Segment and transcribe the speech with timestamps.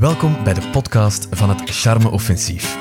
[0.00, 2.78] Welkom bij de podcast van het Charme Offensief.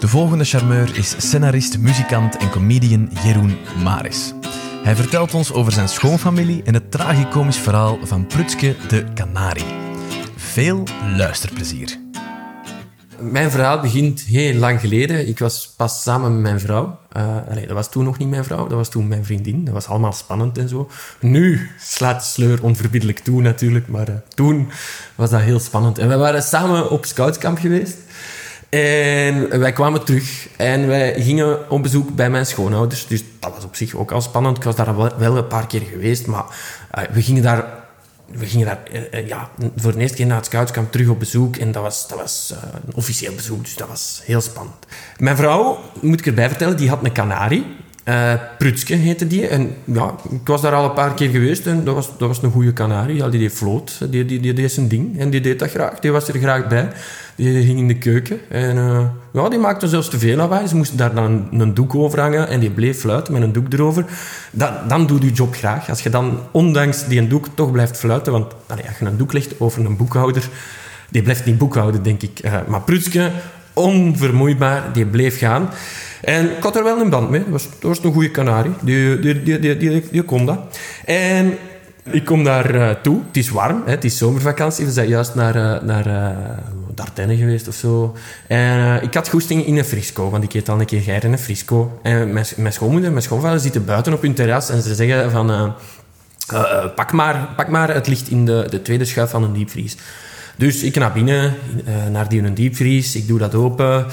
[0.00, 4.32] De volgende charmeur is scenarist, muzikant en comedian Jeroen Maris.
[4.82, 9.64] Hij vertelt ons over zijn schoonfamilie en het tragicomisch verhaal van Prutske de Canari.
[10.36, 10.84] Veel
[11.16, 12.05] luisterplezier.
[13.20, 15.28] Mijn verhaal begint heel lang geleden.
[15.28, 16.98] Ik was pas samen met mijn vrouw.
[17.16, 19.64] Uh, dat was toen nog niet mijn vrouw, dat was toen mijn vriendin.
[19.64, 20.90] Dat was allemaal spannend en zo.
[21.20, 24.68] Nu slaat de sleur onverbiddelijk toe natuurlijk, maar uh, toen
[25.14, 25.98] was dat heel spannend.
[25.98, 27.96] En we waren samen op scoutskamp geweest.
[28.68, 33.06] En wij kwamen terug en wij gingen op bezoek bij mijn schoonouders.
[33.06, 34.56] Dus dat was op zich ook al spannend.
[34.56, 36.44] Ik was daar wel een paar keer geweest, maar
[36.98, 37.85] uh, we gingen daar
[38.26, 41.56] we gingen daar uh, ja, voor de eerste keer naar het scoutskamp terug op bezoek.
[41.56, 44.86] En dat was, dat was uh, een officieel bezoek, dus dat was heel spannend.
[45.16, 47.76] Mijn vrouw, moet ik erbij vertellen, die had een kanarie.
[48.08, 49.46] Uh, Prutske heette die.
[49.46, 52.42] En ja, ik was daar al een paar keer geweest en dat was, dat was
[52.42, 53.16] een goede kanarie.
[53.16, 56.00] Ja, die deed vloot, die, die, die deed zijn ding en die deed dat graag.
[56.00, 56.88] Die was er graag bij.
[57.34, 59.00] Die ging in de keuken en uh,
[59.32, 60.66] ja, die maakte zelfs te veel lawaai.
[60.66, 63.72] Ze moesten daar dan een, doek over hangen en die bleef fluiten met een doek
[63.72, 64.04] erover.
[64.50, 65.88] Dan, dan doe je job graag.
[65.88, 69.16] Als je dan ondanks die een doek toch blijft fluiten, want allee, als je een
[69.16, 70.48] doek legt over een boekhouder,
[71.10, 72.40] die blijft niet boekhouden, denk ik.
[72.44, 73.30] Uh, maar Prutske,
[73.72, 75.68] onvermoeibaar, die bleef gaan.
[76.22, 77.42] En ik had er wel een band mee.
[77.50, 78.72] Dat was, een goede kanarie.
[78.80, 80.78] Die, die, die, die, die, kon dat.
[81.04, 81.58] En
[82.10, 83.20] ik kom daar uh, toe.
[83.26, 83.82] Het is warm.
[83.84, 83.90] Hè.
[83.90, 84.84] Het is zomervakantie.
[84.84, 86.06] We zijn juist naar, uh, naar
[87.26, 88.16] uh, geweest of zo.
[88.46, 90.30] En ik had goesting in een frisco.
[90.30, 91.98] Want ik eet al een keer geir in een frisco.
[92.02, 94.70] En mijn, schoonmoeder en mijn schoonvader zitten buiten op hun terras.
[94.70, 95.74] En ze zeggen van...
[96.94, 99.96] pak, maar, pak maar het licht in de, de tweede schuif van een diepvries.
[100.56, 101.54] Dus ik naar binnen,
[102.10, 103.16] naar die een diepvries.
[103.16, 104.06] Ik doe dat open.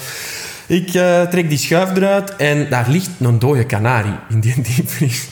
[0.67, 0.87] Ik
[1.29, 5.27] trek die schuif eruit en daar ligt een dode kanarie in die diepvries.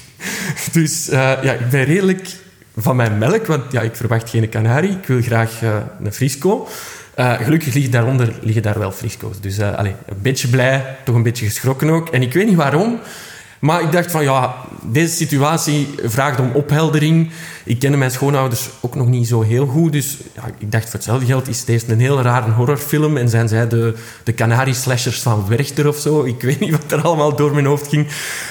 [0.72, 2.28] Dus ja, ik ben redelijk
[2.76, 4.90] van mijn melk, want ja, ik verwacht geen kanarie.
[4.90, 6.68] Ik wil graag uh, een frisco.
[7.16, 9.40] Gelukkig liggen daaronder liggen daar wel frisco's.
[9.42, 12.10] Dus allez, een beetje blij, toch een beetje geschrokken ook.
[12.10, 13.00] En ik weet niet waarom,
[13.62, 17.32] maar ik dacht van ja, deze situatie vraagt om opheldering.
[17.64, 19.92] Ik kende mijn schoonouders ook nog niet zo heel goed.
[19.92, 23.18] Dus ja, ik dacht voor hetzelfde geld is deze een heel rare horrorfilm.
[23.18, 26.24] En zijn zij de, de Canarie-slashers van Werchter of zo.
[26.24, 28.08] Ik weet niet wat er allemaal door mijn hoofd ging.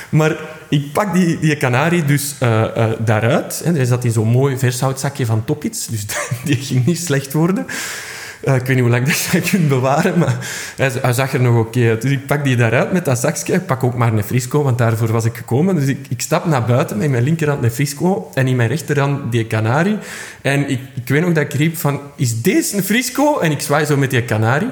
[0.09, 0.37] Maar
[0.69, 3.61] ik pak die, die dus uh, uh, daaruit.
[3.65, 3.79] Hè.
[3.79, 5.87] Er zat in zo'n mooi vershoutzakje van Toppits.
[5.87, 6.07] Dus
[6.45, 7.67] die ging niet slecht worden.
[8.45, 10.37] Uh, ik weet niet hoe lang dat je kunt bewaren, maar
[10.77, 12.03] hij, zag er nog oké uit.
[12.03, 13.53] Dus ik pak die daaruit met dat zakje.
[13.53, 15.75] Ik pak ook maar een frisco, want daarvoor was ik gekomen.
[15.75, 19.33] Dus ik, ik stap naar buiten met mijn linkerhand een frisco en in mijn rechterhand
[19.33, 19.99] die kanarie.
[20.43, 23.39] En ik, weet nog dat ik riep van, is deze een frisco?
[23.39, 24.71] En ik zwaai zo met die kanarie.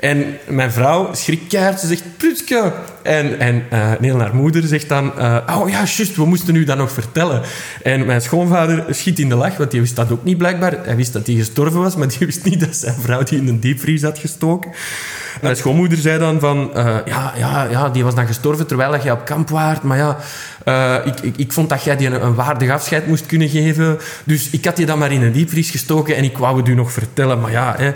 [0.00, 1.80] En mijn vrouw schrikt keihard.
[1.80, 2.72] Ze zegt, Prutske.
[3.02, 6.64] En, en uh, nee, haar moeder zegt dan, uh, oh ja, juist, we moesten u
[6.64, 7.42] dat nog vertellen.
[7.82, 10.84] En mijn schoonvader schiet in de lach, want die wist dat ook niet blijkbaar.
[10.84, 13.48] Hij wist dat hij gestorven was, maar die wist niet dat zijn vrouw die in
[13.48, 14.70] een diepvries had gestoken.
[15.42, 19.12] Mijn schoonmoeder zei dan van, uh, ja, ja, ja, die was dan gestorven terwijl jij
[19.12, 19.82] op kamp waart.
[19.82, 20.16] Maar ja,
[20.64, 23.98] uh, ik, ik, ik, vond dat jij die een, waardig afscheid moest kunnen geven.
[24.24, 26.74] Dus ik had die dan maar in een diepvries gestoken en ik wou het u
[26.74, 27.40] nog vertellen.
[27.40, 27.92] Maar ja, hè,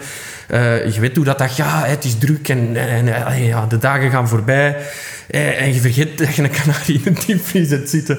[0.59, 1.87] je weet hoe dat, dat gaat.
[1.87, 4.77] Het is druk en, en, en ja, de dagen gaan voorbij.
[5.33, 8.19] En je vergeet dat je een kanarie in een diepvries hebt zitten.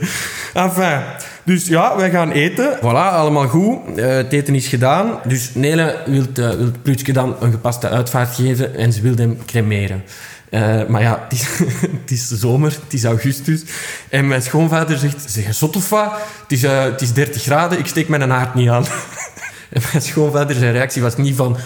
[0.53, 0.99] Enfin,
[1.43, 2.77] dus ja, wij gaan eten.
[2.77, 3.79] Voilà, allemaal goed.
[3.95, 5.19] Het eten is gedaan.
[5.27, 6.25] Dus Nele wil,
[6.85, 10.03] uh, dan een gepaste uitvaart geven en ze wil hem cremeren.
[10.87, 11.27] Maar ja,
[12.01, 13.63] het is, zomer, het is augustus.
[14.09, 16.11] En mijn schoonvader zegt, zeg zot of wat?
[16.41, 16.63] Het is,
[17.01, 18.85] is 30 graden, ik steek mijn haard niet aan.
[19.73, 21.57] En mijn schoonvader, zijn reactie was niet van...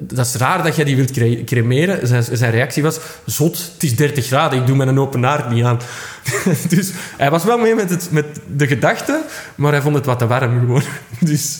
[0.00, 2.06] Dat, is raar dat jij die wilt cremeren.
[2.36, 2.98] Zijn, reactie was...
[3.26, 5.78] Zot, het is 30 graden, ik doe mijn open haard niet aan.
[6.68, 9.22] dus hij was wel mee met, het, met de gedachte,
[9.54, 10.82] maar hij vond het wat te warm gewoon.
[11.18, 11.58] Dus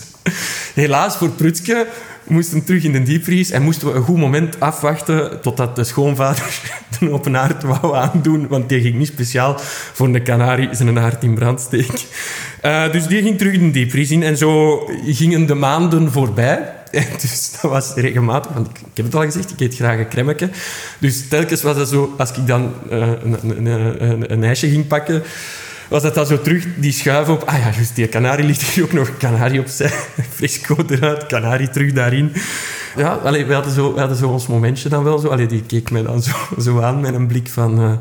[0.74, 1.86] helaas voor Prutske
[2.26, 6.60] moesten terug in de diepvries en moesten we een goed moment afwachten totdat de schoonvader
[7.00, 9.54] de open haard wou aandoen, want die ging niet speciaal
[9.92, 11.98] voor een kanarie zijn haard in brand steken.
[12.64, 16.81] Uh, dus die ging terug in de diepvries in en zo gingen de maanden voorbij.
[17.20, 20.50] Dus dat was regelmatig, want ik, heb het al gezegd, ik eet graag een cremmetje.
[20.98, 23.66] Dus telkens was dat zo, als ik dan uh, een, een,
[24.02, 25.22] een, een ijsje ging pakken,
[25.88, 27.42] was dat dan zo terug die schuif op.
[27.42, 29.16] Ah ja, juist, die kanarie ligt hier ook nog.
[29.16, 29.90] Kanarie opzij,
[30.36, 32.32] frisco eruit, kanarie terug daarin.
[32.96, 35.28] Ja, allee, we, hadden zo, we hadden zo ons momentje dan wel zo.
[35.28, 37.80] Allee, die keek mij dan zo, zo aan met een blik van...
[37.80, 37.92] Uh,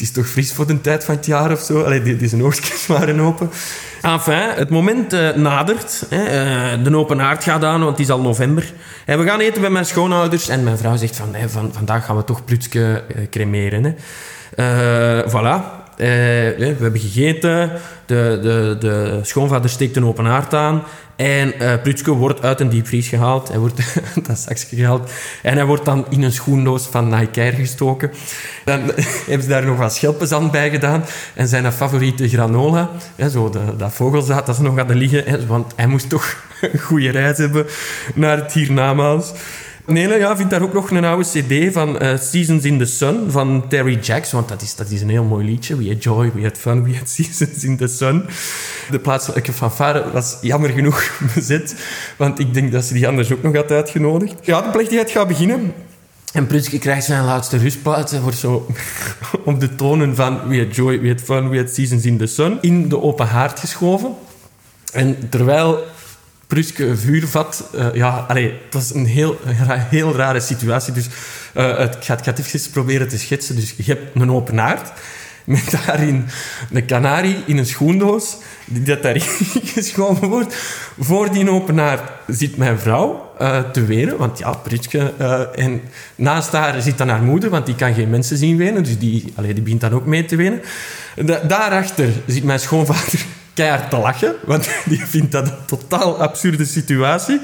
[0.00, 1.82] het is toch fris voor de tijd van het jaar of zo.
[1.82, 2.42] Allee, die, die zijn
[2.86, 3.50] waren open.
[4.02, 6.06] Enfin, het moment uh, nadert.
[6.08, 6.22] Hè.
[6.78, 8.72] Uh, de open haard gaat aan, want het is al november.
[9.06, 10.48] En we gaan eten bij mijn schoonouders.
[10.48, 13.84] En mijn vrouw zegt van, van vandaag gaan we toch Prutske cremeren.
[13.84, 13.94] Hè.
[15.30, 15.79] voilà.
[16.06, 17.70] We hebben gegeten.
[18.06, 20.82] De, de, de schoonvader steekt een open haard aan.
[21.20, 23.48] En uh, Prutske wordt uit een diepvries gehaald.
[23.48, 23.80] Hij wordt
[24.26, 25.10] dat zakje gehaald.
[25.42, 28.10] En hij wordt dan in een schoendoos van Nike gestoken.
[28.64, 28.80] Dan
[29.26, 31.04] hebben ze daar nog wat schelpenzand bij gedaan.
[31.34, 32.90] En zijn favoriete granola,
[33.30, 35.46] zo de, dat vogelzaad, dat ze nog hadden liggen.
[35.46, 37.66] Want hij moest toch een goede reis hebben
[38.14, 39.32] naar het hiernamaals.
[39.86, 43.30] Nele ja, vindt daar ook nog een oude cd van uh, Seasons in the Sun
[43.30, 44.32] van Terry Jacks.
[44.32, 45.76] Want dat is, dat is een heel mooi liedje.
[45.76, 48.24] We had joy, we had fun, we had seasons in the sun.
[48.90, 51.74] De plaatselijke fanfare was jammer genoeg bezet.
[52.16, 54.34] Want ik denk dat ze die anders ook nog had uitgenodigd.
[54.42, 55.72] Ja, de plechtigheid gaat beginnen.
[56.32, 58.66] En Prutske krijgt zijn laatste rustplaats wordt zo
[59.44, 62.26] op de tonen van We had joy, we had fun, we had seasons in the
[62.26, 64.14] sun in de open haard geschoven.
[64.92, 65.84] En terwijl
[66.50, 67.68] Pruske vuurvat.
[67.74, 69.40] Uh, ja, allee, het was een heel,
[69.90, 70.92] heel rare situatie.
[70.92, 71.06] Dus
[71.54, 73.56] uh, het, ik, ga, het even proberen te schetsen.
[73.56, 74.92] Dus je hebt een open haard
[75.44, 76.26] met daarin
[76.70, 79.22] een kanarie in een schoendoos die dat daarin
[79.74, 80.54] geschoven wordt.
[80.98, 85.12] Voor die open haard zit mijn vrouw uh, te wenen, want ja, Pritske.
[85.20, 85.80] Uh, en
[86.14, 89.32] naast haar zit dan haar moeder, want die kan geen mensen zien wenen, dus die,
[89.36, 90.62] allee, die begint dan ook mee te wenen.
[91.48, 93.24] daarachter zit mijn schoonvader
[93.54, 97.40] keihard te lachen, want die vindt dat een totaal absurde situatie.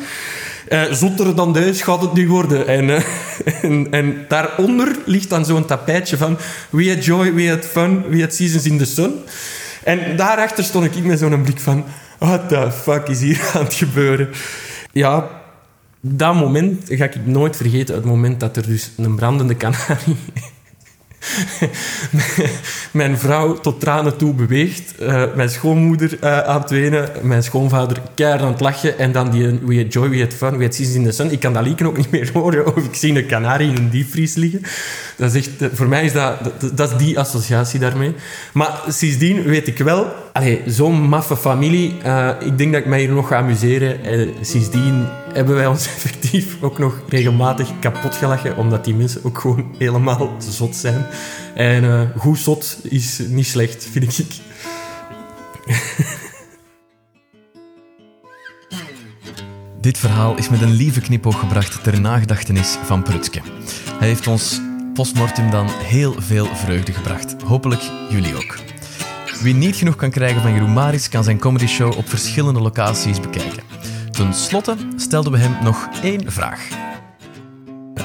[0.69, 2.67] Uh, zotter dan deze gaat het nu worden.
[2.67, 3.03] En, uh,
[3.62, 6.38] en, en, daaronder ligt dan zo'n tapijtje van
[6.70, 9.14] We had joy, we had fun, we had seasons in the sun.
[9.85, 11.85] En daarachter stond ik met zo'n blik van
[12.19, 14.29] What the fuck is hier aan het gebeuren?
[14.93, 15.29] Ja,
[16.00, 17.94] dat moment ga ik nooit vergeten.
[17.94, 20.17] Het moment dat er dus een brandende kanarie
[22.90, 24.94] mijn vrouw tot tranen toe beweegt.
[25.00, 27.11] Uh, mijn schoonmoeder uh, aan het wenen.
[27.23, 28.99] Mijn schoonvader keihard aan het lachen.
[28.99, 31.31] En dan die We had joy, we had fun, we had seasons in the sun.
[31.31, 32.67] Ik kan dat lieken ook niet meer horen.
[32.67, 34.62] Of ik zie een kanarie in een diepvries liggen.
[35.17, 36.37] Dat echt, voor mij is dat,
[36.75, 38.15] dat, is die associatie daarmee.
[38.53, 40.13] Maar sindsdien weet ik wel...
[40.67, 41.97] Zo'n maffe familie.
[42.07, 44.35] Uh, ik denk dat ik mij hier nog ga amuseren.
[44.41, 49.75] sindsdien hebben wij ons effectief ook nog regelmatig kapot gelachen, omdat die mensen ook gewoon
[49.79, 51.07] helemaal zot zijn.
[51.55, 54.27] En uh, goed zot is niet slecht, vind ik.
[59.81, 63.41] Dit verhaal is met een lieve knipoog gebracht ter nagedachtenis van Prutske.
[63.99, 64.61] Hij heeft ons
[64.97, 67.43] postmortem dan heel veel vreugde gebracht.
[67.43, 68.57] Hopelijk jullie ook.
[69.43, 73.21] Wie niet genoeg kan krijgen van Jeroen Maris, kan zijn comedy show op verschillende locaties
[73.21, 73.63] bekijken.
[74.11, 76.69] Ten slotte stelden we hem nog één vraag.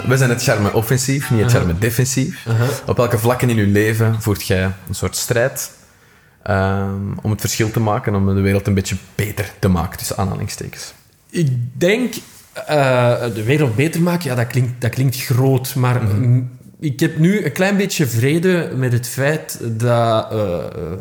[0.08, 2.48] We zijn het charme offensief, niet het charme defensief.
[2.86, 5.72] Op welke vlakken in uw leven voert jij een soort strijd
[6.50, 10.18] um, om het verschil te maken, om de wereld een beetje beter te maken, tussen
[10.18, 10.94] aanhalingstekens?
[11.30, 12.14] Ik denk
[12.70, 16.42] uh, de wereld beter maken, ja, dat klinkt, dat klinkt groot, maar mhm.
[16.81, 20.57] Ik heb nu een klein beetje vrede met het feit dat, uh,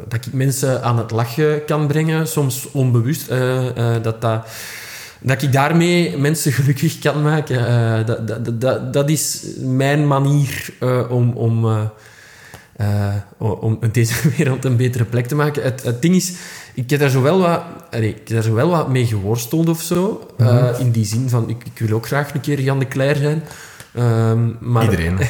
[0.09, 3.31] dat ik mensen aan het lachen kan brengen, soms onbewust.
[3.31, 3.65] Uh,
[4.03, 4.47] dat dat
[5.23, 8.07] dat ik daarmee mensen gelukkig kan maken.
[8.07, 10.73] Dat, dat, dat, dat is mijn manier
[11.09, 11.67] om, om,
[13.39, 15.63] om deze wereld een betere plek te maken.
[15.63, 16.33] Het, het ding is,
[16.75, 19.69] ik heb daar zo wel wat, allee, ik heb daar zo wel wat mee geworsteld
[19.69, 20.29] of zo.
[20.37, 20.75] Mm -hmm.
[20.79, 23.43] in die zin van, ik, ik, wil ook graag een keer Jan de Cler zijn.
[23.99, 25.19] Um, maar, Iedereen.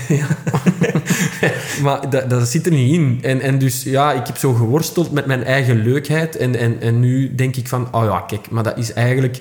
[1.84, 3.18] maar dat, dat, zit er niet in.
[3.22, 6.36] En, en dus ja, ik heb zo geworsteld met mijn eigen leukheid.
[6.36, 9.40] En, en, en nu denk ik van, oh ja, kijk, maar dat is eigenlijk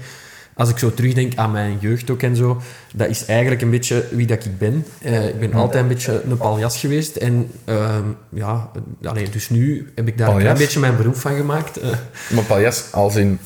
[0.59, 2.61] als ik zo terugdenk aan mijn jeugd ook en zo,
[2.95, 4.85] dat is eigenlijk een beetje wie dat ik ben.
[5.05, 7.15] Uh, ik ben altijd een beetje een paljas geweest.
[7.15, 7.95] En uh,
[8.29, 8.71] ja,
[9.03, 10.51] alleen, dus nu heb ik daar paljas?
[10.51, 11.83] een beetje mijn beroep van gemaakt.
[11.83, 11.89] Uh.
[12.29, 13.39] Maar paljas als in,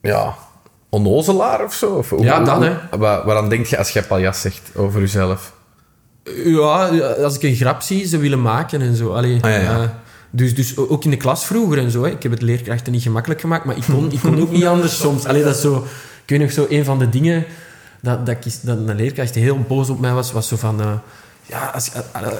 [0.00, 0.36] ja,
[0.88, 1.86] onnozelaar of zo?
[1.86, 2.76] Of, ja, dan hè.
[2.98, 5.52] Waar, waaraan denk je als je paljas zegt over jezelf?
[6.44, 6.88] Ja,
[7.22, 9.12] als ik een grap zie, ze willen maken en zo.
[9.12, 10.00] Allee, ah, ja, ja.
[10.30, 12.02] Dus, dus ook in de klas vroeger en zo.
[12.02, 12.10] Hè.
[12.10, 15.00] Ik heb het leerkrachten niet gemakkelijk gemaakt, maar ik kon, ik kon ook niet anders
[15.00, 15.24] soms.
[15.24, 15.86] Allee, dat is zo
[16.28, 17.44] ik weet nog zo, een van de dingen
[18.00, 20.80] dat, dat, ik, dat een leerkracht heel boos op mij was, was zo van...
[20.80, 20.92] Uh,
[21.48, 21.90] ja, als,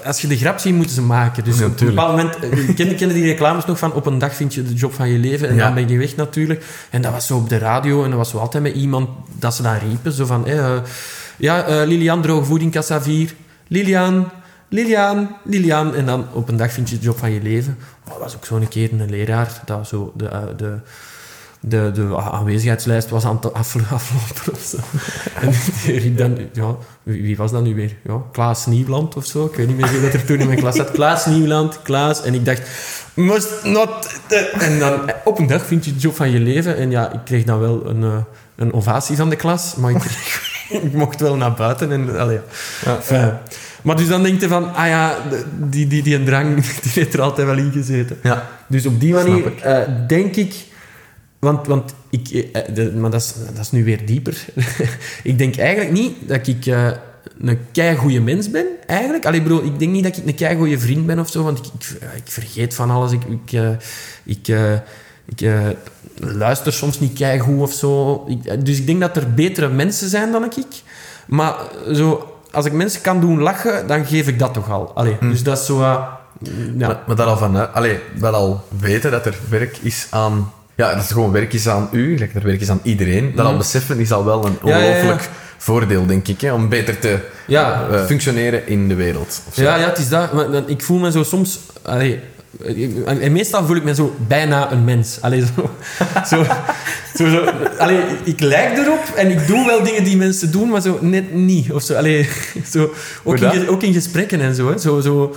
[0.04, 1.44] als je de grap ziet, moeten ze maken.
[1.44, 2.36] Dus op een bepaald moment...
[2.36, 5.08] Eh, ken, ken die reclames nog van op een dag vind je de job van
[5.08, 6.64] je leven en dan ben je weg natuurlijk.
[6.90, 9.54] En dat was zo op de radio en dat was zo altijd met iemand dat
[9.54, 10.12] ze dan riepen.
[10.12, 10.48] Zo van...
[10.48, 10.76] Uh,
[11.36, 13.34] ja, uh, Lilian, droge voeding, kassa 4.
[13.68, 14.28] Lilian,
[14.68, 15.94] Lilian, Lilian.
[15.94, 17.78] En dan op een dag vind je de job van je leven.
[18.04, 20.54] Dat was ook zo'n keer een leraar dat zo de...
[20.56, 20.78] de
[21.60, 23.52] de, de aanwezigheidslijst was aan het
[23.92, 24.76] aflopen of zo.
[25.40, 25.52] En
[25.98, 27.96] riep dan, ja, wie, was dat nu weer?
[28.04, 29.44] Ja, Klaas Nieuwland of zo.
[29.44, 30.90] Ik weet niet meer wie dat er toen in mijn klas zat.
[30.90, 32.22] Klaas Nieuwland, Klaas.
[32.22, 32.62] En ik dacht,
[33.14, 34.20] must not...
[34.58, 36.76] En dan op een dag vind je het job van je leven.
[36.76, 38.16] En ja, ik kreeg dan wel een, eh,
[38.56, 39.74] een ovatie van de klas.
[39.74, 40.02] Maar ik,
[40.82, 41.92] ik mocht wel naar buiten.
[41.92, 42.40] En, allee,
[43.08, 43.40] ja.
[43.82, 45.16] Maar dus dan denk je van, ah ja,
[45.60, 48.18] die, die, die een drang die heeft er altijd wel in gezeten.
[48.22, 48.48] Ja.
[48.66, 49.60] Dus op die manier ik.
[49.60, 50.54] eh, denk ik...
[51.38, 52.28] Want, want ik...
[52.28, 54.44] eh, de- maar dat is, dat is nu weer dieper.
[55.22, 56.90] ik denk eigenlijk niet dat ik eh,
[57.40, 59.26] een keigoeie mens ben, eigenlijk.
[59.26, 61.64] Allee, bro, ik denk niet dat ik een keigoeie vriend ben of zo, want ik,
[61.64, 63.12] ik, ik vergeet van alles.
[63.12, 63.68] Ik, ik, eh,
[64.24, 64.72] ik, eh,
[65.26, 65.66] ik eh,
[66.20, 68.24] luister soms niet keigoed of zo.
[68.58, 70.66] Dus ik denk dat er betere mensen zijn dan ik.
[71.26, 71.54] Maar
[71.92, 74.92] zo, als ik mensen kan doen lachen, dan geef ik dat toch al.
[74.94, 75.80] Allee, Dus dat is zo...
[75.80, 76.02] eh,
[76.78, 76.86] ja.
[76.86, 80.52] Maar, maar dat al van, hè, allee, wel al weten dat er werk is aan...
[80.78, 83.32] Ja, dat er gewoon werk is aan u, er werk is aan iedereen.
[83.34, 86.98] Dat al beseffen is al wel een ja, ongelooflijk voordeel, denk ik, hè, om beter
[86.98, 89.42] te Ja, eh, functioneren in de wereld.
[89.54, 90.32] Ja, ja, het is dat.
[90.32, 91.58] Maar dan- ik voel me zo soms...
[91.82, 92.20] Allee,
[93.06, 95.18] en en meestal voel ik me zo bijna een mens.
[95.20, 95.70] Allee, zo,
[96.26, 96.44] zo,
[97.16, 97.44] zo, zo,
[97.78, 101.34] allee, ik lijk erop en ik doe wel dingen die mensen doen, maar zo net
[101.34, 101.72] niet.
[101.72, 102.28] Of zo, allee,
[102.72, 102.90] zo,
[103.24, 103.68] ook, in, dat?
[103.68, 104.78] ook in gesprekken en zo, hè.
[104.78, 105.34] Zo, zo.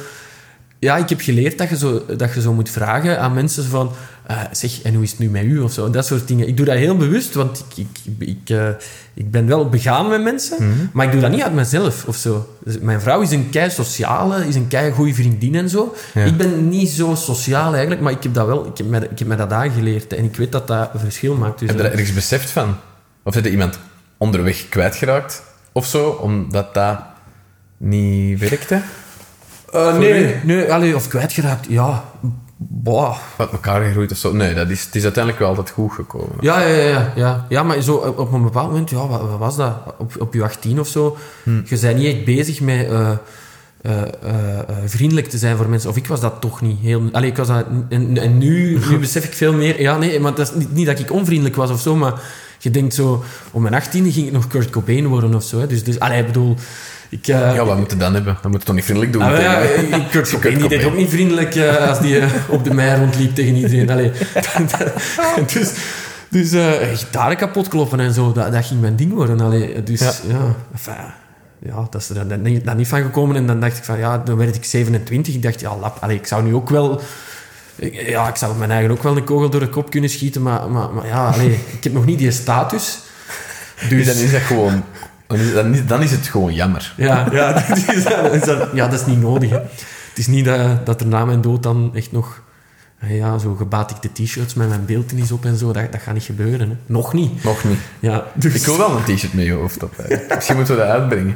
[0.80, 3.92] Ja, ik heb geleerd dat je zo, dat je zo moet vragen aan mensen van...
[4.32, 5.60] eh, zeg, en hoe is het nu met u?
[5.60, 6.48] Of zo, dat soort dingen.
[6.48, 8.68] Ik doe dat heel bewust, want ik, ik, ik, eh,
[9.14, 12.56] ik ben wel begaan met mensen, maar ik doe dat niet uit mezelf of zo.
[12.64, 15.96] Dus mijn vrouw is een kei sociale, is een kei goede vriendin en zo.
[16.14, 16.24] Ja.
[16.24, 18.66] Ik ben niet zo sociaal eigenlijk, maar ik heb dat wel...
[18.66, 21.36] Ik heb mij, ik heb mij dat aangeleerd en ik weet dat dat een verschil
[21.36, 21.60] maakt.
[21.60, 22.76] Dus, Heb je daar ergens beseft van?
[23.24, 23.80] Of is er iemand
[24.18, 25.44] onderweg kwijtgeraakt?
[25.72, 27.00] Of zo, omdat dat
[27.78, 28.82] niet werkte?
[29.72, 32.04] eh, nee, nee allee, of kwijtgeraakt, ja.
[32.68, 33.18] Boah.
[33.38, 34.34] Uit elkaar gegroeid of zo?
[34.34, 36.36] Nee, dat is, het is uiteindelijk wel altijd goed gekomen.
[36.40, 37.64] Ja, ja, ja, ja, ja.
[37.64, 39.74] Maar zo op een bepaald moment, ja, wat, wat was dat?
[39.98, 42.88] Op, op je 18 of zo, je bent niet echt bezig met
[43.82, 45.90] eh, eh, eh, vriendelijk te zijn voor mensen.
[45.90, 46.80] Of ik was dat toch niet.
[46.82, 49.82] Heel, allee, ik was dat, en, en nu, nu besef ik veel meer...
[49.82, 52.22] Ja, nee, maar dat is niet, niet dat ik onvriendelijk was of zo, maar
[52.60, 53.24] je denkt zo...
[53.52, 55.60] Om mijn 18e ging ik nog Kurt Cobain worden of zo.
[55.60, 55.68] Hè.
[55.68, 56.56] Dus, dus allee, ik bedoel...
[57.12, 58.38] Ik, eh, Ja, wat moet je dan hebben?
[58.42, 60.96] Dan moet je toch niet vriendelijk doen Ah, ja, eh, Kurt Cobain die deed ook
[60.96, 63.90] niet vriendelijk eh, als die eh, op de mei rondliep tegen iedereen.
[63.90, 64.12] Allee.
[65.54, 65.72] dus
[66.30, 66.52] dus
[67.00, 69.40] gitaren kapot kloppen en zo, dat, dat ging mijn ding worden.
[69.42, 69.84] Allee.
[69.84, 70.56] Dus ja, Ja.
[70.74, 70.94] enfin,
[71.60, 73.36] ja, dat is er dan niet, dan niet van gekomen.
[73.36, 75.34] En dan dacht ik van, ja, dan werd ik 27.
[75.34, 77.02] Ik dacht, ja, lap, allee, ik zou nu ook wel...
[77.76, 80.42] ik- Ja, ik zou mijn eigen ook wel een kogel door de kop kunnen schieten,
[80.42, 83.00] maar, maar, maar ja, allee, ik heb nog niet die status.
[83.80, 84.84] Dus Dus dan is dat gewoon...
[85.32, 86.94] Dan is, dan dan is het gewoon jammer.
[86.98, 88.04] ja, ja, dat is,
[88.74, 89.50] ja, dat is niet nodig.
[89.50, 89.58] Hè.
[90.10, 92.42] Het is niet dat, dat er na mijn dood dan echt nog
[93.08, 95.72] ja, zo gebatikte t-shirts met mijn beeldenis op en zo.
[95.72, 96.70] Dat, dat gaat niet gebeuren.
[96.70, 96.76] Hè.
[96.86, 97.44] Nog niet.
[97.44, 97.80] Nog niet.
[98.00, 99.96] Ja, dus, Ik wil wel een t-shirt met je hoofd op.
[100.36, 101.36] Misschien moeten we dat uitbrengen.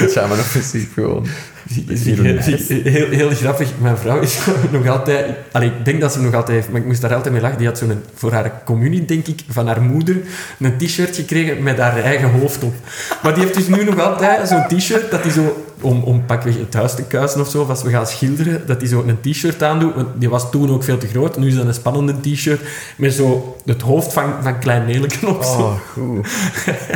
[0.00, 1.26] Dat zijn we gewoon.
[1.68, 2.74] Hier zie- nice.
[2.74, 3.68] heel, heel grappig.
[3.78, 4.38] Mijn vrouw is
[4.72, 5.36] nog altijd...
[5.52, 7.42] Allee, ik denk dat ze hem nog altijd heeft, maar ik moest daar altijd mee
[7.42, 7.58] lachen.
[7.58, 10.16] Die had zo'n, voor haar communie, denk ik, van haar moeder,
[10.58, 12.74] een t-shirt gekregen met haar eigen hoofd op.
[13.22, 16.58] Maar die heeft dus nu nog altijd zo'n t-shirt dat hij zo, om, om pakweg
[16.58, 19.32] het huis te kuisen of zo, of als we gaan schilderen, dat hij zo een
[19.32, 19.94] t-shirt aandoet.
[19.94, 21.36] Want die was toen ook veel te groot.
[21.36, 22.60] Nu is dat een spannende t-shirt
[22.96, 25.42] met zo het hoofd van, van Klein Neleken op.
[25.42, 25.50] zo.
[25.50, 26.28] Oh, goed.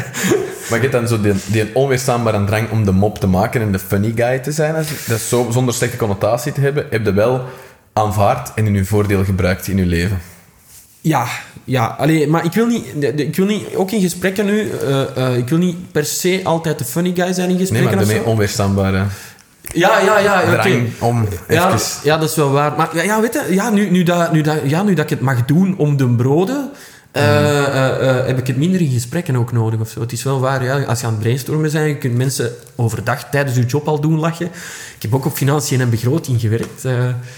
[0.68, 3.72] maar je hebt dan zo die, die onweerstaanbare drang om de mop te maken en
[3.72, 4.74] de funny guy te zijn.
[4.74, 7.42] Dat is zo, zonder slechte connotatie te hebben, heb je wel
[7.92, 10.18] aanvaard en in je voordeel gebruikt in je leven.
[11.04, 11.26] Ja,
[11.64, 11.86] ja.
[11.98, 12.84] Allee, maar ik wil, niet,
[13.16, 16.78] ik wil niet, ook in gesprekken nu, eh, eh, ik wil niet per se altijd
[16.78, 18.26] de funny guy zijn in Nee, gesprekken maar of daarmee
[19.72, 20.42] Ja, ja, ja,
[20.98, 22.72] om Ja, ja, dat is wel waar.
[22.76, 25.10] Maar ja, ja, weet je, ja, nu, nu, dat, nu, dat, ja, nu dat ik
[25.10, 26.70] het mag doen om de broden,
[27.14, 30.00] eh, eh, eh, heb ik het minder in gesprekken ook nodig of zo.
[30.00, 33.30] Het is wel waar, ja, als je aan het brainstormen bent, je kunt mensen overdag
[33.30, 34.46] tijdens je job al doen lachen.
[34.96, 36.84] Ik heb ook op financiën en begroting gewerkt.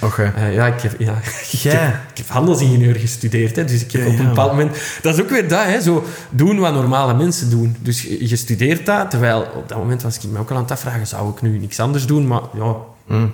[0.00, 0.32] Oké.
[0.50, 1.12] ja, ik heb, ja,
[1.52, 1.74] ik, Jij?
[1.74, 4.76] heb, ik heb handelsingenieur gestudeerd, hè, dus ik heb Ja, op een bepaald moment...
[5.02, 7.76] Dat is ook weer dat, hè, zo doen wat normale mensen doen.
[7.80, 10.62] Dus je, je studeert dat, terwijl op dat moment was ik me ook al aan
[10.62, 12.26] het afvragen, zou ik nu niks anders doen?
[12.26, 12.74] Maar ja,
[13.06, 13.32] Mm.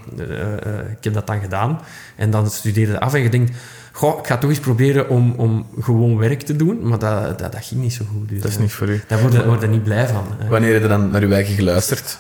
[0.99, 1.81] ik heb dat dan gedaan.
[2.17, 3.57] En dan studeerde af en je denkt,
[3.93, 6.89] goh, ik ga toch eens proberen om, om gewoon werk te doen.
[6.89, 8.29] Maar dat, dat, dat ging niet zo goed.
[8.29, 9.03] Dus, Dat is niet voor u.
[9.09, 10.25] Daar word je, word je niet blij van.
[10.39, 10.49] hè.
[10.49, 12.19] Wanneer heb je dan naar uw eigen geluisterd?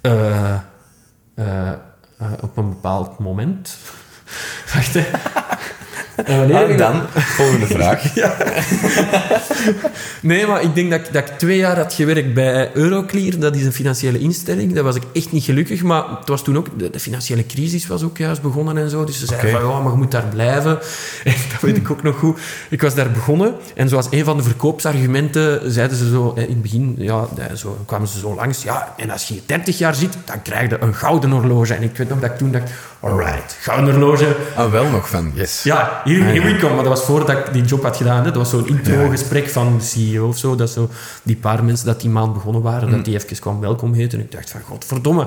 [0.00, 0.52] Eh,
[1.34, 1.68] eh,
[2.18, 3.76] eh, op een bepaald moment.
[4.74, 5.04] Wacht, hè.
[6.26, 8.02] En dat- dan, volgende vraag.
[10.20, 13.38] Nee, maar ik denk dat, ik- dat ik twee jaar had gewerkt bij Euroclear.
[13.38, 14.74] Dat is een financiële instelling.
[14.74, 15.82] Daar was ik echt niet gelukkig.
[15.82, 16.66] Maar het was toen ook...
[16.78, 19.04] De, de financiële crisis was ook juist begonnen en zo.
[19.04, 20.78] Dus ze zeiden van, ja, maar je moet daar blijven.
[21.24, 22.38] En dat weet ik ook nog goed.
[22.70, 23.54] Ik was daar begonnen.
[23.74, 26.32] En zoals een van de verkoopsargumenten zeiden ze zo...
[26.36, 28.62] In het begin ja, zo, kwamen ze zo langs.
[28.62, 31.74] Ja, en als je 30 jaar zit, dan krijg je een gouden horloge.
[31.74, 32.70] En ik weet nog dat ik toen dacht...
[33.02, 34.36] alright, ga een horloge.
[34.56, 35.62] Ah, wel nog van, yes.
[35.62, 36.74] Ja, hier, here we come.
[36.74, 38.16] Maar dat was voordat ik die job had gedaan.
[38.16, 38.24] Hè.
[38.24, 40.56] Dat was zo'n intro-gesprek van de CEO of zo.
[40.56, 40.88] Dat zo
[41.22, 44.18] die paar mensen dat die maand begonnen waren, dat die even kwam welkom heten.
[44.18, 45.26] En ik dacht van, godverdomme.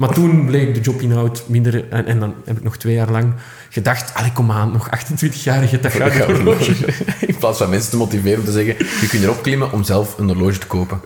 [0.00, 1.88] Maar toen bleek de jobinhoud minder...
[1.90, 3.32] En, en dan heb ik nog twee jaar lang
[3.68, 6.74] gedacht, allee, kom aan, nog 28-jarige, dat gaat Gouden horloge.
[7.26, 10.18] In plaats van mensen te motiveren om te zeggen, je kunt erop klimmen om zelf
[10.18, 11.00] een horloge te kopen.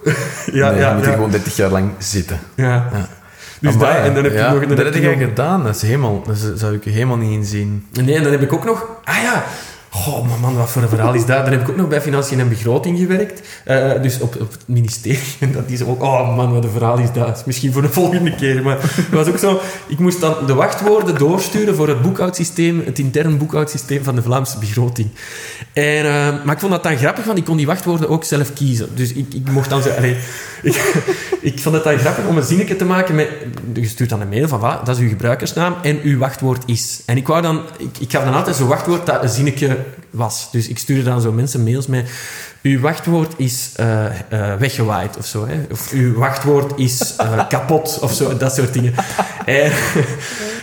[0.52, 1.11] Ja, nee, ja, je moet ja.
[1.11, 2.38] er gewoon 30 jaar lang zitten.
[2.54, 2.90] Ja.
[3.64, 4.66] Dus Amai, dat, en dan heb je ja, nog...
[4.66, 5.64] Dan dat heb je gedaan.
[5.64, 7.87] Dat, is helemaal, dat zou ik helemaal niet inzien.
[7.92, 8.87] Nee, en dan heb ik ook nog...
[9.04, 9.44] Ah ja...
[9.97, 11.45] Oh, man, wat voor een verhaal is dat?
[11.45, 13.43] Dan heb ik ook nog bij Financiën en Begroting gewerkt.
[13.65, 15.35] Eh, dus op, op het ministerie.
[15.41, 16.03] En dat is ook...
[16.03, 17.27] Oh man, wat een verhaal is dat.
[17.27, 18.63] Dat is misschien voor de volgende keer.
[18.63, 19.61] Maar het was ook zo...
[19.87, 24.59] Ik moest dan de wachtwoorden doorsturen voor het boekhoudsysteem, het intern boekhoudsysteem van de Vlaamse
[24.59, 25.09] begroting.
[25.73, 28.53] En, eh, maar ik vond dat dan grappig, want ik kon die wachtwoorden ook zelf
[28.53, 28.89] kiezen.
[28.95, 29.89] Dus ik, ik mocht dan zo...
[29.91, 30.17] Allee,
[31.41, 33.29] ik, vond het dan grappig om een zinnetje te maken met...
[33.73, 37.03] Je stuurt dan een mail van, wat, dat is uw gebruikersnaam en uw wachtwoord is.
[37.07, 37.63] En ik wou dan...
[37.99, 40.49] Ik, gaf dan altijd zo'n wachtwoord dat zinnetje was.
[40.50, 42.11] Dus ik stuurde dan zo mensen mails met...
[42.64, 44.07] Uw wachtwoord is eh,
[44.59, 45.47] weggewaaid of zo.
[45.47, 45.61] Hè?
[45.71, 48.37] Of uw wachtwoord is eh, kapot of zo.
[48.37, 48.95] Dat soort dingen.
[49.47, 49.73] En,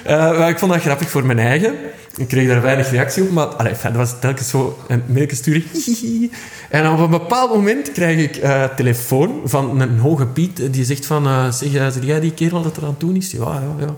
[0.05, 1.75] maar ik vond dat grappig voor mijn eigen.
[2.15, 5.63] Ik kreeg daar weinig reactie op, maar allee, dat was telkens zo een mailje sturen.
[6.69, 8.41] En op een bepaald moment krijg ik
[8.75, 12.77] telefoon van een hoge Piet die zegt van, eh, zeg, zeg jij die kerel dat
[12.77, 13.31] er aan doen is?
[13.31, 13.95] Ja, ja, ja.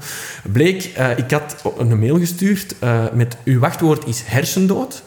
[0.52, 0.84] Bleek,
[1.16, 2.76] ik had een mail gestuurd
[3.14, 5.04] met uw wachtwoord is hersendood.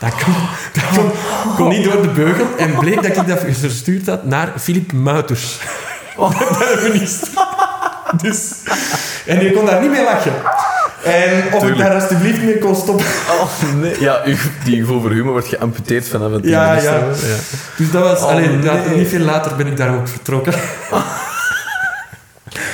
[0.00, 0.34] Dat kon,
[0.72, 1.10] dat kon,
[1.56, 2.46] kon niet door de beugel.
[2.58, 5.58] En bleek dat ik dat verstuurd had naar Filip Muiters.
[6.18, 7.28] De minister.
[8.22, 8.52] Dus,
[9.26, 10.32] en die kon daar niet mee lachen.
[11.04, 13.06] En of ik daar alsjeblieft mee kon stoppen.
[13.40, 13.48] Oh,
[13.80, 14.00] nee.
[14.00, 14.22] Ja,
[14.64, 17.00] die gevoel voor humor wordt geamputeerd vanaf het Ja, ja.
[17.76, 18.18] Dus dat was...
[18.22, 20.54] Oh, alleen, dat- niet veel later ben ik daar ook vertrokken.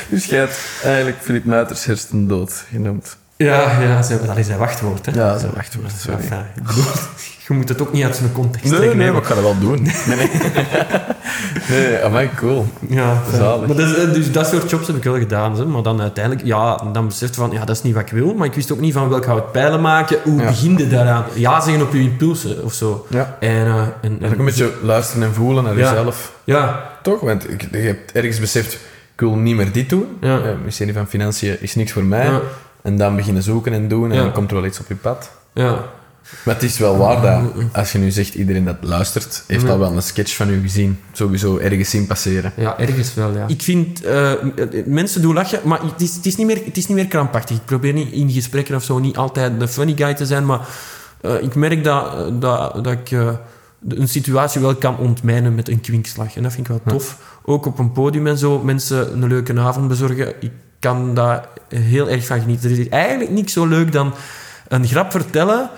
[0.09, 3.17] Dus jij hebt eigenlijk Filip Muiters hersendood genoemd.
[3.37, 5.07] Ja, ja zijn, dat is zijn wachtwoord.
[5.07, 5.13] Hè.
[5.13, 6.19] Ja, zijn wachtwoord, sorry.
[6.21, 6.85] Enfin, ik bedoel,
[7.49, 8.97] je moet het ook niet uit zijn context Nee, trekken.
[8.99, 9.13] nee, hè.
[9.13, 9.83] maar ik ga dat wel doen.
[9.83, 10.31] Nee, nee.
[11.69, 12.67] nee amai, cool.
[12.89, 13.67] Ja, Zalig.
[13.67, 15.57] maar dat, is- dus dat soort jobs heb ik wel gedaan.
[15.59, 15.65] Hè.
[15.67, 18.35] Maar dan uiteindelijk, ja, dan besefte van, ja, dat is niet wat ik wil.
[18.35, 20.19] Maar ik wist ook niet van welk hout pijlen maken.
[20.25, 20.47] Hoe Ja.
[20.47, 21.25] begin je daaraan?
[21.35, 23.07] Ja zeggen op je impulsen of zo.
[23.11, 23.37] Ja.
[23.41, 25.89] En, eh, en, En ook een beetje luisteren en voelen naar Ja.
[25.91, 26.33] jezelf.
[26.45, 27.21] Ja, Toch?
[27.21, 28.73] Want ik- je hebt ergens beseft,
[29.15, 30.07] ik wil niet meer dit doen.
[30.21, 30.39] Ja.
[30.39, 32.31] Eh, Het ministerie van Financiën is niks voor mij.
[32.87, 34.23] En dan beginnen zoeken en doen en Ja.
[34.23, 35.31] dan komt er wel iets op je pad.
[35.53, 35.85] ja.
[36.45, 39.69] Maar het is wel waar dat, als je nu zegt, iedereen dat luistert, heeft Ja.
[39.71, 41.01] al wel een sketch van u gezien.
[41.13, 42.53] Sowieso ergens zien passeren.
[42.57, 43.45] Ja, ergens wel, ja.
[43.47, 44.39] Ik vind, eh, eh,
[44.87, 47.57] mensen doen lachen, maar het is, het, is niet meer, het is niet meer krampachtig.
[47.57, 50.61] Ik probeer niet in gesprekken of zo niet altijd de funny guy te zijn, maar
[51.21, 53.29] eh, ik merk dat, dat, dat ik eh,
[53.89, 56.37] een situatie wel kan ontmijnen met een kwinkslag.
[56.37, 57.19] En dat vind ik wel tof.
[57.45, 60.33] Ook op een podium en zo, mensen een leuke avond bezorgen.
[60.41, 60.51] Ik
[60.87, 62.71] kan daar heel erg van genieten.
[62.71, 64.15] Er is eigenlijk niks zo leuk dan
[64.69, 65.71] een grap vertellen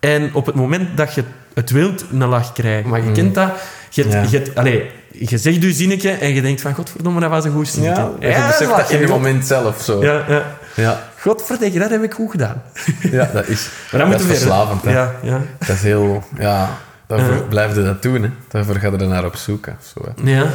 [0.00, 1.24] en op het moment dat je
[1.54, 2.90] het wilt, een lach krijgen.
[2.90, 3.50] Maar je kent dat.
[3.90, 4.22] Je, Ja.
[4.30, 7.52] je, hebt- allee, je zegt je zinnetje en je denkt van, godverdomme, dat was een
[7.52, 8.10] goed zinnetje.
[8.20, 10.02] Ja, je beseft dat in het moment zelf zo.
[10.04, 10.42] Ja, ja.
[10.74, 11.02] ja.
[11.20, 12.62] Godverdikke, dat heb ik goed gedaan.
[13.10, 14.82] Ja, dat is, Maar dan dat is verslavend.
[14.82, 14.92] Hè.
[14.92, 15.40] Ja, ja.
[15.58, 16.24] Dat is heel...
[16.38, 16.68] Ja,
[17.06, 17.40] daarvoor Ja.
[17.40, 18.22] blijf je dat doen.
[18.22, 18.30] Hè.
[18.48, 19.66] Daarvoor ga je er naar op zoek.
[19.66, 19.72] Hè.
[19.94, 20.30] Zo, hè.
[20.30, 20.46] Ja,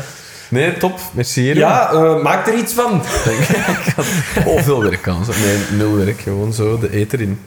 [0.52, 1.00] Nee, top.
[1.14, 1.54] Merci.
[1.54, 3.02] Ja eh, maak er iets van.
[3.26, 3.48] Ik
[3.96, 4.06] had
[4.46, 5.34] oh, veel werkkansen.
[5.42, 6.20] Nee, nul werk.
[6.20, 7.40] Gewoon zo de eter in.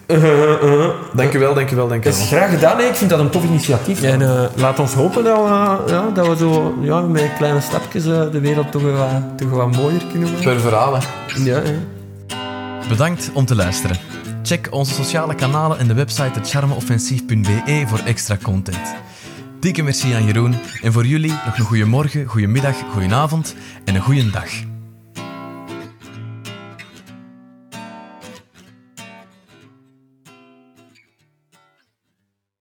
[1.15, 2.27] Dankjewel, dankjewel, Dat is dankjewel.
[2.27, 2.85] graag gedaan, hè.
[2.85, 4.03] ik vind dat een tof initiatief.
[4.03, 8.07] En eh, laat ons hopen dat we, ja, dat we zo ja, met kleine stapjes
[8.07, 8.83] eh, de wereld toch
[9.37, 10.45] toch wel wat mooier kunnen maken.
[10.45, 11.01] Per verhaal, hè.
[11.45, 11.73] Ja, ja.
[12.89, 13.97] Bedankt om te luisteren.
[14.43, 18.95] Check onze sociale kanalen en de website charmeoffensief.be voor extra content.
[19.65, 23.55] Dikke merci aan Jeroen en voor jullie nog een goede morgen, goede middag, goede avond
[23.85, 24.74] en een goede dag.